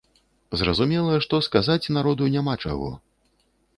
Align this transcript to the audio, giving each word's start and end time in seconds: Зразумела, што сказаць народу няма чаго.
Зразумела, 0.61 1.13
што 1.27 1.41
сказаць 1.47 1.91
народу 1.99 2.31
няма 2.37 2.57
чаго. 2.67 2.89